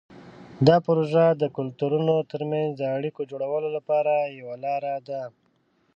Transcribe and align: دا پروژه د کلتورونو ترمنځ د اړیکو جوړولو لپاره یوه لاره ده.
دا 0.67 0.75
پروژه 0.87 1.23
د 1.41 1.43
کلتورونو 1.57 2.15
ترمنځ 2.31 2.69
د 2.77 2.81
اړیکو 2.97 3.21
جوړولو 3.31 3.67
لپاره 3.77 4.13
یوه 4.39 4.55
لاره 4.65 4.95
ده. 5.07 5.21